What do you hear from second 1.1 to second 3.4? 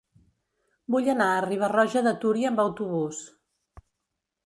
anar a Riba-roja de Túria amb autobús.